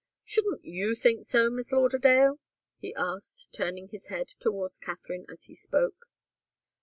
[0.23, 2.39] Shouldn't you think so, Miss Lauderdale?"
[2.79, 6.07] he asked, turning his head towards Katharine as he spoke.